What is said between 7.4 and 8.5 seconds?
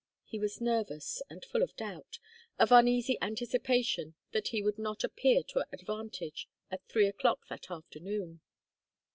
that afternoon.